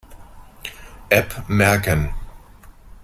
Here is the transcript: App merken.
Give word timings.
App 1.11 1.43
merken. 1.47 2.11